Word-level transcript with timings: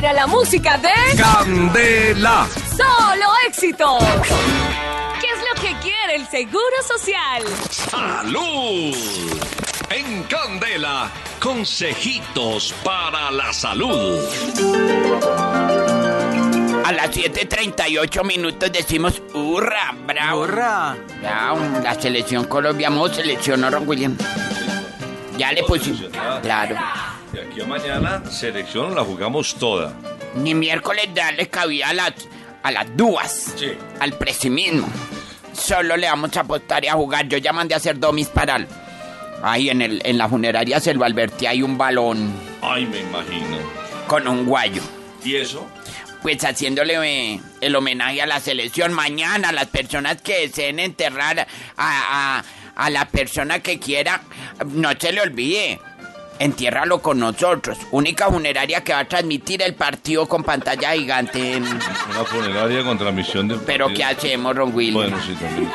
aire 0.00 0.14
la 0.14 0.26
música 0.26 0.78
de 0.78 1.16
Candela. 1.16 2.46
Solo 2.70 3.26
Éxitos. 3.46 4.02
¿Qué 5.20 5.26
es 5.26 5.38
lo 5.38 5.60
que 5.60 5.76
quiere 5.80 6.16
el 6.16 6.26
Seguro 6.26 6.76
Social? 6.86 7.44
Salud. 7.70 8.96
En 9.90 10.22
Candela, 10.24 11.10
consejitos 11.38 12.74
para 12.82 13.30
la 13.30 13.52
salud. 13.52 14.18
A 16.84 16.92
las 16.92 17.10
7.38 17.10 18.24
minutos 18.24 18.72
decimos 18.72 19.20
hurra, 19.34 19.94
bravo. 20.06 20.42
Hurra. 20.42 20.96
Bravo, 21.20 21.60
la 21.82 21.94
selección 22.00 22.44
colombiana, 22.44 23.12
selección 23.12 23.70
Ron 23.70 23.86
William. 23.86 24.16
Ya 25.36 25.52
le 25.52 25.62
pusimos. 25.64 26.02
Claro. 26.42 26.76
Aquí 27.50 27.60
a 27.60 27.66
mañana, 27.66 28.22
selección 28.30 28.94
la 28.94 29.02
jugamos 29.04 29.54
toda. 29.56 29.92
Ni 30.36 30.54
miércoles 30.54 31.08
darle 31.14 31.48
cabida 31.48 31.88
a 31.88 31.92
las, 31.94 32.12
a 32.62 32.70
las 32.70 32.96
dúas. 32.96 33.54
Sí. 33.56 33.72
Al 33.98 34.12
pesimismo. 34.14 34.88
Solo 35.52 35.96
le 35.96 36.06
vamos 36.08 36.36
a 36.36 36.40
apostar 36.40 36.84
y 36.84 36.88
a 36.88 36.92
jugar. 36.94 37.26
Yo 37.28 37.38
ya 37.38 37.52
mandé 37.52 37.74
a 37.74 37.78
hacer 37.78 37.98
domis 37.98 38.28
para 38.28 38.56
el- 38.56 38.68
Ahí 39.42 39.70
en, 39.70 39.80
el, 39.82 40.02
en 40.04 40.18
la 40.18 40.28
funeraria 40.28 40.80
se 40.80 40.92
lo 40.92 41.02
advertí, 41.04 41.46
hay 41.46 41.62
un 41.62 41.78
balón 41.78 42.30
Ay, 42.60 42.84
me 42.84 43.00
imagino. 43.00 43.56
con 44.06 44.28
un 44.28 44.44
guayo. 44.44 44.82
¿Y 45.24 45.36
eso? 45.36 45.66
Pues 46.20 46.44
haciéndole 46.44 46.94
eh, 47.02 47.40
el 47.62 47.74
homenaje 47.74 48.20
a 48.20 48.26
la 48.26 48.38
selección 48.38 48.92
mañana, 48.92 49.48
a 49.48 49.52
las 49.52 49.66
personas 49.68 50.20
que 50.20 50.40
deseen 50.46 50.78
enterrar 50.78 51.40
a, 51.40 51.46
a- 52.38 52.44
a 52.76 52.90
la 52.90 53.06
persona 53.06 53.60
que 53.60 53.78
quiera, 53.78 54.20
no 54.66 54.90
se 54.98 55.12
le 55.12 55.22
olvide, 55.22 55.80
entiérralo 56.40 57.00
con 57.00 57.20
nosotros. 57.20 57.78
Única 57.92 58.28
funeraria 58.28 58.82
que 58.82 58.92
va 58.92 59.00
a 59.00 59.04
transmitir 59.04 59.62
el 59.62 59.74
partido 59.74 60.26
con 60.26 60.42
pantalla 60.42 60.94
gigante. 60.94 61.56
Una 61.58 62.24
funeraria 62.24 62.82
con 62.82 62.98
transmisión 62.98 63.46
de. 63.46 63.58
Pero 63.58 63.88
¿qué 63.94 64.02
hacemos, 64.02 64.56
Ron 64.56 64.74
Will? 64.74 64.94
Bueno, 64.94 65.16
sí, 65.24 65.34
también. 65.34 65.70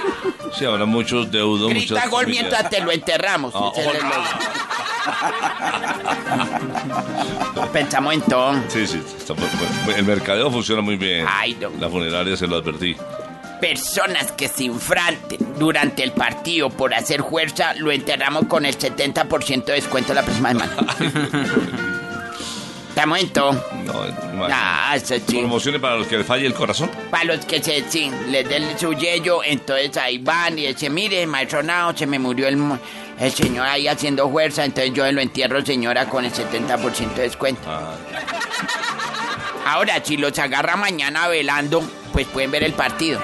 Sí, 0.54 0.66
habrá 0.66 0.86
muchos 0.86 1.32
deudos, 1.32 1.70
Grita 1.70 1.94
muchas 1.96 2.10
gol 2.10 2.24
familias. 2.24 2.44
mientras 2.44 2.70
te 2.70 2.82
lo 2.82 2.92
enterramos. 2.92 3.54
Ah, 3.56 3.72
logro. 3.76 4.00
Pensamos 7.74 8.14
en 8.14 8.22
todo. 8.22 8.54
Sí, 8.70 8.88
sí, 8.88 9.02
está 9.18 9.34
el 9.96 10.04
mercadeo 10.04 10.50
funciona 10.50 10.82
muy 10.82 10.96
bien. 10.98 11.26
Ay, 11.30 11.56
no. 11.60 11.70
La 11.80 11.90
funeraria 11.90 12.36
se 12.36 12.48
lo 12.48 12.56
advertí. 12.56 12.96
Personas 13.66 14.32
que 14.34 14.48
se 14.48 14.66
infranten 14.66 15.40
durante 15.58 16.04
el 16.04 16.12
partido 16.12 16.70
por 16.70 16.94
hacer 16.94 17.24
fuerza, 17.24 17.74
lo 17.74 17.92
enterramos 17.92 18.46
con 18.46 18.64
el 18.64 18.78
70% 18.78 19.66
de 19.66 19.74
descuento 19.74 20.14
la 20.14 20.22
próxima 20.22 20.50
semana. 20.50 20.72
Estamos 22.90 23.20
en 23.20 23.30
todo. 23.30 23.54
No, 23.54 24.06
imagínate. 24.06 24.54
Ah, 24.54 24.96
sí. 25.04 25.20
Promociones 25.40 25.82
para 25.82 25.96
los 25.96 26.06
que 26.06 26.16
les 26.20 26.28
falle 26.28 26.46
el 26.46 26.54
corazón. 26.54 26.92
Para 27.10 27.24
los 27.24 27.44
que 27.46 27.64
se, 27.64 27.84
sí, 27.90 28.12
les 28.30 28.48
den 28.48 28.78
su 28.78 28.94
yello, 28.94 29.44
entonces 29.44 29.98
ahí 29.98 30.20
van 30.20 30.60
y 30.60 30.68
dicen, 30.68 30.94
mire, 30.94 31.26
maestro 31.26 31.64
Nao, 31.64 31.98
se 31.98 32.06
me 32.06 32.20
murió 32.20 32.48
el, 32.48 32.62
el 33.20 33.32
señor 33.32 33.66
ahí 33.66 33.88
haciendo 33.88 34.30
fuerza, 34.30 34.64
entonces 34.64 34.94
yo 34.94 35.12
lo 35.12 35.22
entierro, 35.22 35.66
señora, 35.66 36.08
con 36.08 36.24
el 36.24 36.32
70% 36.32 37.16
de 37.16 37.22
descuento. 37.24 37.64
Ah, 37.66 37.96
Ahora, 39.66 40.00
si 40.04 40.18
los 40.18 40.38
agarra 40.38 40.76
mañana 40.76 41.28
velando, 41.28 41.84
pues 42.14 42.28
pueden 42.28 42.52
ver 42.52 42.64
el 42.64 42.74
partido. 42.74 43.20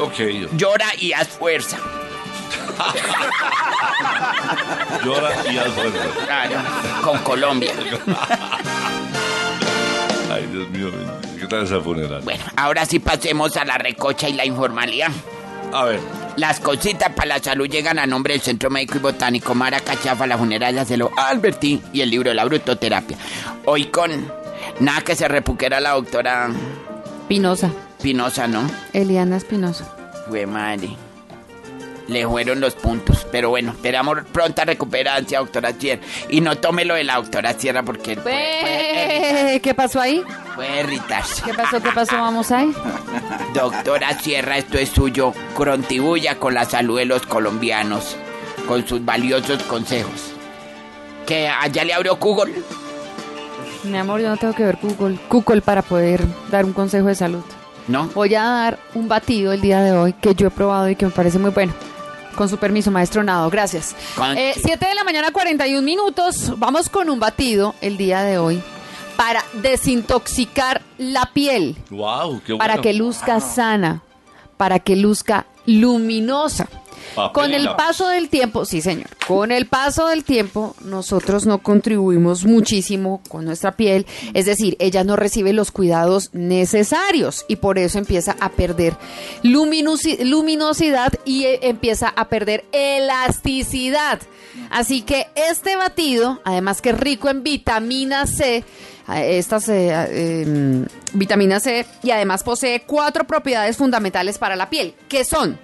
Ok. 0.00 0.14
Llora 0.56 0.86
y 0.98 1.12
haz 1.12 1.28
fuerza. 1.28 1.78
Llora 5.04 5.30
y 5.50 5.58
haz 5.58 5.68
fuerza. 5.68 5.98
Claro, 6.26 6.56
con 7.02 7.18
Colombia. 7.18 7.72
Ay, 10.32 10.46
Dios 10.52 10.68
mío. 10.70 10.90
¿Qué 11.38 11.46
tal 11.46 11.64
esa 11.64 11.80
funeraria? 11.80 12.20
Bueno, 12.20 12.44
ahora 12.56 12.84
sí 12.86 12.98
pasemos 12.98 13.56
a 13.56 13.64
la 13.64 13.78
recocha 13.78 14.28
y 14.28 14.34
la 14.34 14.44
informalidad. 14.44 15.10
A 15.72 15.84
ver. 15.84 16.00
Las 16.36 16.60
cositas 16.60 17.12
para 17.12 17.26
la 17.26 17.38
salud 17.40 17.68
llegan 17.68 17.98
a 17.98 18.06
nombre 18.06 18.34
del 18.34 18.40
Centro 18.40 18.70
Médico 18.70 18.96
y 18.96 19.00
Botánico 19.00 19.54
Mara 19.54 19.80
Cachafa, 19.80 20.26
la 20.26 20.38
funeraria 20.38 20.84
de 20.84 20.96
lo 20.96 21.10
Albertín 21.16 21.82
y 21.92 22.00
el 22.00 22.10
libro 22.10 22.30
de 22.30 22.36
la 22.36 22.44
brutoterapia. 22.44 23.16
Hoy 23.66 23.86
con 23.86 24.32
nada 24.78 25.00
que 25.02 25.16
se 25.16 25.28
repuquera 25.28 25.80
la 25.80 25.90
doctora 25.90 26.50
Pinoza, 27.28 27.70
Pinoza, 28.02 28.46
¿no? 28.46 28.62
Eliana 28.92 29.36
Espinosa. 29.36 29.84
Fue 30.28 30.46
madre. 30.46 30.90
Le 32.08 32.26
fueron 32.26 32.60
los 32.60 32.74
puntos. 32.74 33.26
Pero 33.30 33.50
bueno, 33.50 33.70
esperamos 33.72 34.18
pronta 34.32 34.64
recuperancia, 34.64 35.38
doctora 35.38 35.72
Sierra. 35.72 36.02
Y 36.28 36.40
no 36.40 36.56
tome 36.56 36.84
lo 36.84 36.94
de 36.94 37.04
la 37.04 37.16
doctora 37.16 37.52
Sierra 37.54 37.82
porque 37.84 38.16
¿Qué 39.62 39.74
pasó 39.74 40.00
ahí? 40.00 40.22
puede 40.56 40.80
irritarse. 40.80 41.42
¿Qué 41.44 41.54
pasó? 41.54 41.80
¿Qué 41.80 41.90
pasó? 41.94 42.16
Vamos 42.16 42.50
ahí. 42.50 42.72
Doctora 43.54 44.18
Sierra, 44.18 44.58
esto 44.58 44.78
es 44.78 44.88
suyo. 44.88 45.32
Contribuya 45.54 46.36
con 46.36 46.54
la 46.54 46.64
salud 46.64 46.98
de 46.98 47.04
los 47.04 47.22
colombianos 47.26 48.16
con 48.66 48.86
sus 48.86 49.04
valiosos 49.04 49.62
consejos. 49.64 50.32
Que 51.26 51.48
allá 51.48 51.84
le 51.84 51.94
abrió 51.94 52.16
Google. 52.16 52.54
Mi 53.84 53.96
amor, 53.96 54.20
yo 54.20 54.28
no 54.28 54.36
tengo 54.36 54.52
que 54.52 54.64
ver 54.64 54.78
Google, 54.82 55.18
Google 55.28 55.62
para 55.62 55.82
poder 55.82 56.22
dar 56.50 56.64
un 56.64 56.72
consejo 56.72 57.06
de 57.06 57.14
salud. 57.14 57.42
¿No? 57.88 58.06
Voy 58.14 58.34
a 58.34 58.42
dar 58.44 58.78
un 58.94 59.08
batido 59.08 59.52
el 59.52 59.60
día 59.60 59.80
de 59.82 59.92
hoy 59.92 60.12
que 60.12 60.34
yo 60.34 60.46
he 60.48 60.50
probado 60.50 60.88
y 60.88 60.96
que 60.96 61.06
me 61.06 61.10
parece 61.12 61.38
muy 61.38 61.50
bueno. 61.50 61.72
Con 62.36 62.48
su 62.48 62.56
permiso, 62.58 62.90
maestro 62.90 63.22
Nado, 63.24 63.50
gracias. 63.50 63.94
Con- 64.16 64.36
Eh, 64.38 64.54
7 64.56 64.86
de 64.86 64.94
la 64.94 65.04
mañana, 65.04 65.32
41 65.32 65.82
minutos. 65.84 66.52
Vamos 66.58 66.88
con 66.88 67.10
un 67.10 67.18
batido 67.18 67.74
el 67.80 67.96
día 67.96 68.22
de 68.22 68.38
hoy 68.38 68.62
para 69.16 69.44
desintoxicar 69.54 70.80
la 70.98 71.26
piel, 71.34 71.76
Wow, 71.90 72.40
qué 72.46 72.52
bueno. 72.52 72.58
para 72.58 72.80
que 72.80 72.92
luzca 72.94 73.40
sana, 73.40 74.02
para 74.56 74.78
que 74.78 74.96
luzca 74.96 75.46
luminosa. 75.66 76.68
Con 77.32 77.52
el 77.54 77.68
paso 77.76 78.08
del 78.08 78.28
tiempo, 78.28 78.64
sí 78.64 78.80
señor, 78.80 79.08
con 79.26 79.52
el 79.52 79.66
paso 79.66 80.06
del 80.08 80.24
tiempo 80.24 80.74
nosotros 80.84 81.46
no 81.46 81.58
contribuimos 81.58 82.44
muchísimo 82.44 83.20
con 83.28 83.44
nuestra 83.44 83.72
piel, 83.72 84.06
es 84.34 84.46
decir, 84.46 84.76
ella 84.78 85.04
no 85.04 85.16
recibe 85.16 85.52
los 85.52 85.70
cuidados 85.70 86.30
necesarios 86.32 87.44
y 87.48 87.56
por 87.56 87.78
eso 87.78 87.98
empieza 87.98 88.36
a 88.40 88.50
perder 88.50 88.94
luminosi- 89.42 90.24
luminosidad 90.24 91.12
y 91.24 91.44
eh, 91.44 91.60
empieza 91.62 92.08
a 92.08 92.28
perder 92.28 92.64
elasticidad. 92.72 94.20
Así 94.70 95.02
que 95.02 95.26
este 95.34 95.76
batido, 95.76 96.40
además 96.44 96.80
que 96.80 96.90
es 96.90 96.98
rico 97.00 97.28
en 97.28 97.42
vitamina 97.42 98.26
C, 98.26 98.64
estas 99.12 99.68
eh, 99.68 99.90
eh, 99.92 100.86
vitamina 101.14 101.58
C 101.58 101.84
y 102.02 102.10
además 102.12 102.44
posee 102.44 102.82
cuatro 102.82 103.24
propiedades 103.24 103.76
fundamentales 103.76 104.38
para 104.38 104.54
la 104.54 104.70
piel, 104.70 104.94
que 105.08 105.24
son 105.24 105.58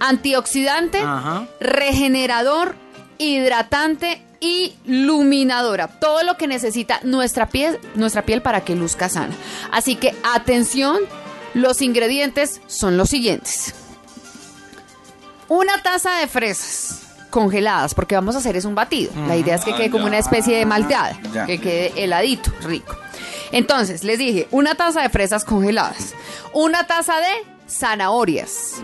antioxidante, 0.00 0.98
Ajá. 1.00 1.46
regenerador, 1.60 2.74
hidratante 3.18 4.22
y 4.40 4.74
luminadora. 4.86 5.86
Todo 5.88 6.22
lo 6.22 6.36
que 6.36 6.46
necesita 6.48 7.00
nuestra 7.02 7.48
piel, 7.50 7.78
nuestra 7.94 8.22
piel 8.22 8.42
para 8.42 8.62
que 8.64 8.74
luzca 8.74 9.08
sana. 9.08 9.34
Así 9.70 9.96
que 9.96 10.14
atención, 10.34 10.98
los 11.54 11.82
ingredientes 11.82 12.60
son 12.66 12.96
los 12.96 13.10
siguientes. 13.10 13.74
Una 15.48 15.82
taza 15.82 16.12
de 16.18 16.26
fresas 16.28 17.02
congeladas, 17.28 17.94
porque 17.94 18.14
vamos 18.14 18.34
a 18.34 18.38
hacer 18.38 18.56
es 18.56 18.64
un 18.64 18.74
batido. 18.74 19.12
La 19.26 19.36
idea 19.36 19.54
es 19.56 19.64
que 19.64 19.74
quede 19.74 19.90
como 19.90 20.06
una 20.06 20.18
especie 20.18 20.56
de 20.56 20.66
malteada, 20.66 21.18
Ya. 21.32 21.46
que 21.46 21.60
quede 21.60 21.92
heladito, 22.04 22.50
rico. 22.62 22.96
Entonces, 23.52 24.04
les 24.04 24.18
dije, 24.18 24.46
una 24.52 24.74
taza 24.76 25.02
de 25.02 25.08
fresas 25.08 25.44
congeladas, 25.44 26.14
una 26.52 26.86
taza 26.86 27.18
de 27.18 27.44
zanahorias, 27.70 28.82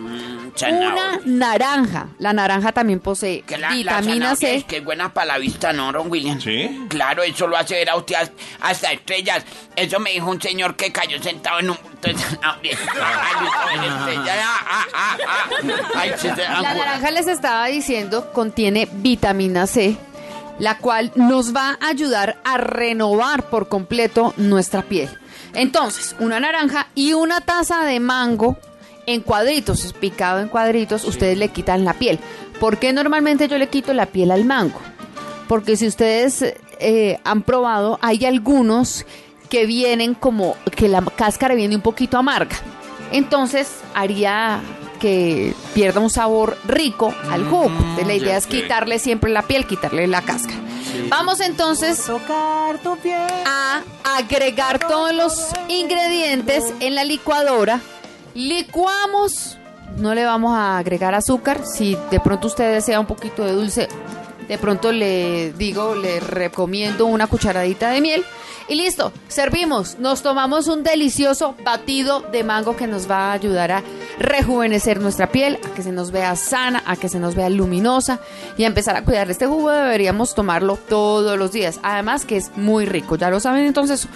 Zanahoria. 0.57 0.89
una 0.91 1.21
naranja. 1.25 2.09
La 2.19 2.33
naranja 2.33 2.73
también 2.73 3.01
posee 3.01 3.43
Que 3.43 3.59
la, 3.59 3.71
la 3.71 3.75
vitamina 3.77 4.37
C. 4.37 4.55
es 4.57 4.65
que 4.65 4.79
es 4.79 4.85
buena 4.85 5.13
para 5.13 5.27
la 5.27 5.39
vista, 5.39 5.73
¿no, 5.73 5.93
Ron 5.93 6.11
William? 6.11 6.41
¿Sí? 6.41 6.87
Claro, 6.89 7.23
eso 7.23 7.47
lo 7.47 7.57
hace 7.57 7.75
ver 7.75 7.91
a 7.91 7.97
usted 7.97 8.15
hasta- 8.61 8.93
estrellas. 8.93 9.45
Eso 9.75 9.99
me 10.01 10.13
dijo 10.13 10.31
un 10.31 10.41
señor 10.41 10.77
que 10.77 10.93
cayó 10.93 11.23
sentado 11.23 11.59
en 11.61 11.71
un 11.71 11.77
bulto 11.83 12.09
de 12.09 12.15
estrellas. 12.15 12.79
Ah, 13.01 14.87
ah, 14.95 15.17
ah, 15.27 16.63
La 16.63 16.75
naranja 16.75 17.11
les 17.11 17.27
estaba 17.27 17.67
diciendo 17.67 18.33
contiene 18.33 18.89
vitamina 18.93 19.67
C, 19.67 19.97
la 20.59 20.79
cual 20.79 21.13
nos 21.17 21.55
va 21.55 21.77
a 21.81 21.89
ayudar 21.89 22.39
a 22.45 22.57
renovar 22.59 23.45
por 23.51 23.69
completo 23.69 24.33
nuestra 24.37 24.83
piel. 24.83 25.11
Entonces, 25.55 26.15
una 26.19 26.39
naranja 26.41 26.89
y 26.95 27.13
una 27.15 27.41
taza 27.41 27.85
de 27.85 28.01
mango 28.01 28.59
en 29.07 29.21
cuadritos, 29.21 29.85
es 29.85 29.93
picado 29.93 30.41
en 30.41 30.49
cuadritos, 30.49 31.05
ustedes 31.05 31.39
le 31.39 31.49
quitan 31.49 31.85
la 31.85 31.95
piel. 31.95 32.19
¿Por 32.61 32.79
qué 32.79 32.93
normalmente 32.93 33.49
yo 33.49 33.59
le 33.59 33.69
quito 33.69 33.93
la 33.93 34.07
piel 34.07 34.31
al 34.31 34.45
mango? 34.45 34.81
Porque 35.49 35.77
si 35.77 35.87
ustedes 35.87 36.55
eh, 36.79 37.19
han 37.25 37.43
probado, 37.43 37.99
hay 38.03 38.25
algunos 38.25 39.07
que 39.49 39.67
vienen 39.67 40.15
como 40.15 40.57
que 40.75 40.89
la 40.89 41.03
cáscara 41.03 41.55
viene 41.55 41.77
un 41.77 41.83
poquito 41.83 42.19
amarga. 42.19 42.57
Entonces 43.13 43.69
haría 43.95 44.61
que 44.97 45.55
pierda 45.75 46.01
un 46.01 46.11
sabor 46.11 46.57
rico 46.67 47.15
al 47.31 47.45
jugo. 47.45 47.67
Entonces, 47.67 48.07
la 48.07 48.15
idea 48.15 48.37
es 48.37 48.47
quitarle 48.47 48.99
siempre 48.99 49.31
la 49.31 49.43
piel, 49.43 49.67
quitarle 49.67 50.07
la 50.07 50.23
cáscara. 50.23 50.59
Vamos 51.09 51.41
entonces 51.41 52.11
a 53.47 53.83
agregar 54.05 54.79
todos 54.79 55.15
los 55.15 55.49
ingredientes 55.69 56.65
en 56.81 56.95
la 56.95 57.05
licuadora. 57.05 57.81
Licuamos. 58.37 59.57
No 59.97 60.15
le 60.15 60.27
vamos 60.27 60.55
a 60.55 60.77
agregar 60.77 61.15
azúcar. 61.15 61.63
Si 61.65 61.97
de 62.11 62.21
pronto 62.21 62.49
usted 62.49 62.71
desea 62.71 63.01
un 63.01 63.07
poquito 63.07 63.43
de 63.43 63.53
dulce, 63.53 63.89
de 64.47 64.59
pronto 64.59 64.93
le 64.93 65.55
digo, 65.55 65.95
le 65.95 66.21
recomiendo 66.21 67.07
una 67.07 67.29
cucharadita 67.29 67.89
de 67.89 68.03
miel. 68.03 68.25
Y 68.69 68.75
listo, 68.75 69.11
servimos. 69.29 69.99
Nos 70.01 70.21
tomamos 70.21 70.69
un 70.69 70.83
delicioso 70.83 71.55
batido 71.65 72.21
de 72.21 72.45
mango 72.45 72.77
que 72.77 72.87
nos 72.87 73.11
va 73.11 73.31
a 73.31 73.33
ayudar 73.33 73.73
a 73.73 73.83
rejuvenecer 74.19 75.01
nuestra 75.01 75.29
piel, 75.31 75.59
a 75.65 75.75
que 75.75 75.83
se 75.83 75.93
nos 75.93 76.11
vea 76.11 76.37
sana, 76.37 76.83
a 76.85 76.97
que 76.97 77.09
se 77.09 77.19
nos 77.19 77.37
vea 77.37 77.49
luminosa 77.49 78.21
y 78.59 78.65
a 78.65 78.67
empezar 78.67 78.97
a 78.97 79.05
cuidar 79.05 79.31
este 79.31 79.47
jugo. 79.47 79.71
Deberíamos 79.71 80.35
tomarlo 80.35 80.77
todos 80.77 81.39
los 81.39 81.53
días. 81.53 81.81
Además 81.83 82.27
que 82.27 82.37
es 82.37 82.51
muy 82.55 82.85
rico, 82.85 83.17
ya 83.17 83.31
lo 83.31 83.41
saben. 83.41 83.65
Entonces, 83.65 84.09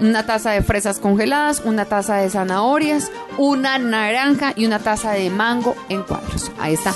una 0.00 0.26
taza 0.26 0.50
de 0.52 0.62
fresas 0.62 0.98
congeladas, 0.98 1.62
una 1.64 1.84
taza 1.84 2.16
de 2.16 2.30
zanahorias, 2.30 3.10
una 3.38 3.78
naranja 3.78 4.52
y 4.56 4.66
una 4.66 4.78
taza 4.78 5.12
de 5.12 5.30
mango 5.30 5.74
en 5.88 6.02
cuadros. 6.02 6.50
Ahí 6.58 6.74
está. 6.74 6.94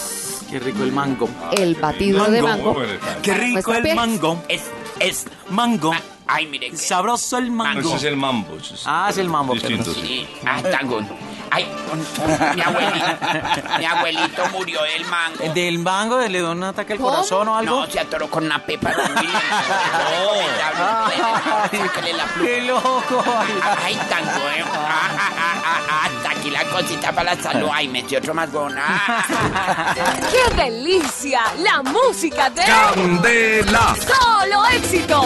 Qué 0.51 0.59
rico 0.59 0.83
el 0.83 0.93
mango. 0.93 1.29
El 1.53 1.77
batido 1.77 2.25
de 2.31 2.43
Mango. 2.43 2.77
Qué 3.23 3.35
rico 3.35 3.73
el 3.73 3.95
mango. 3.95 4.43
Es, 4.49 4.63
es, 4.99 5.27
Mango. 5.49 5.93
ay, 6.27 6.47
mire. 6.47 6.77
Sabroso 6.77 7.39
el 7.39 7.53
mango. 7.53 7.89
Ese 7.89 7.97
es 7.97 8.05
el 8.05 8.17
mambo. 8.17 8.57
es 8.57 8.83
Ah, 8.85 9.09
es 9.11 9.19
el 9.19 9.29
mambo, 9.29 9.55
Distinto, 9.55 9.95
sí. 9.95 10.01
Sí, 10.01 10.27
ah, 10.45 10.61
tango. 10.63 11.01
Ay, 11.53 11.67
un- 11.93 11.99
un- 11.99 12.55
mi 12.55 12.63
abuelito, 12.63 13.07
mi 13.79 13.85
abuelito 13.85 14.49
murió 14.53 14.83
del 14.83 15.05
mango. 15.07 15.53
¿Del 15.53 15.79
mango 15.81 16.21
le 16.21 16.29
dio 16.39 16.51
un 16.53 16.63
ataque 16.63 16.93
al 16.93 16.99
¿Cómo? 17.01 17.11
corazón 17.11 17.49
o 17.49 17.57
algo? 17.57 17.81
No, 17.81 17.87
se 17.91 17.99
atoró 18.01 18.31
con 18.31 18.45
una 18.45 18.59
pepa. 18.65 18.91
No. 20.81 21.11
La 22.17 22.25
pluma. 22.25 22.43
¡Qué 22.43 22.63
loco! 22.63 23.23
Ay, 23.85 23.95
eh. 23.95 23.99
Ah, 24.11 25.11
ah, 25.19 25.31
ah, 25.37 25.55
ah, 25.65 25.81
ah, 25.91 26.05
hasta 26.07 26.31
aquí 26.31 26.51
la 26.51 26.65
cosita 26.65 27.13
para 27.13 27.35
la 27.35 27.43
salud. 27.43 27.69
Ay, 27.73 27.89
metí 27.89 28.17
otro 28.17 28.33
más 28.35 28.51
bon. 28.51 28.75
Ah. 28.79 29.95
¡Qué 30.31 30.55
delicia! 30.57 31.41
La 31.59 31.83
música 31.83 32.49
de 32.51 32.63
Candela. 32.65 33.95
Solo 33.97 34.67
Éxitos. 34.69 35.25